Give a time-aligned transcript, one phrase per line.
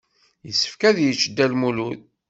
[0.47, 1.99] Yessefk ad yečč Dda Lmulud.